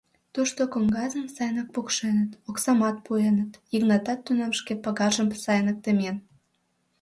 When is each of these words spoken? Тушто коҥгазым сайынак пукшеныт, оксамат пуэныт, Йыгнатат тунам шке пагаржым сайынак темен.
Тушто 0.33 0.61
коҥгазым 0.73 1.25
сайынак 1.35 1.67
пукшеныт, 1.75 2.31
оксамат 2.49 2.97
пуэныт, 3.05 3.51
Йыгнатат 3.71 4.19
тунам 4.25 4.51
шке 4.59 4.73
пагаржым 4.83 5.29
сайынак 5.43 5.77
темен. 5.83 6.17